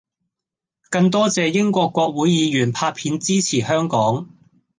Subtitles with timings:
[0.89, 4.27] 更多謝英國國會議員拍片支持香港